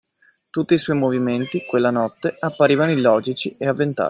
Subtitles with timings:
[0.49, 3.99] Tutti i suoi movimenti, quella notte, apparivano illogici e avventati;